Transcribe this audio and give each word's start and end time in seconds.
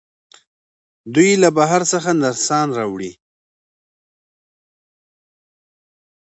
دوی 1.13 1.31
له 1.43 1.49
بهر 1.57 1.81
څخه 1.91 2.09
نرسان 2.21 2.67
راوړي. 2.79 3.11